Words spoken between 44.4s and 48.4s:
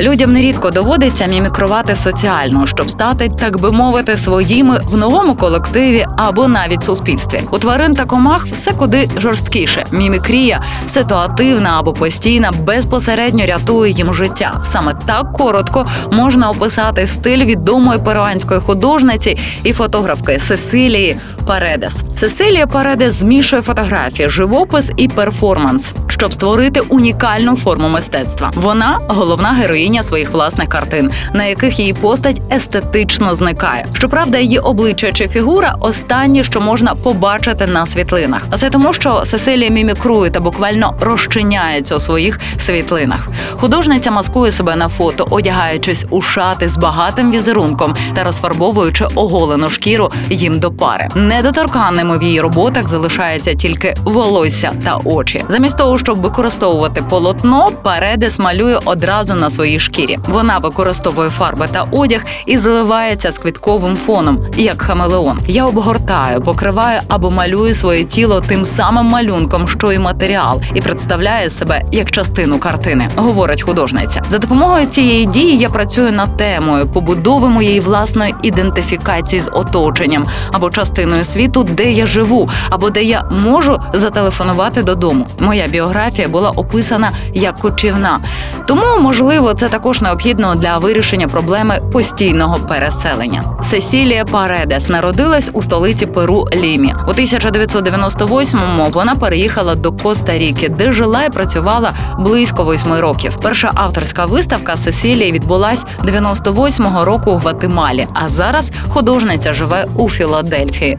себе на фото, одягаючись у шати з багатим візерунком та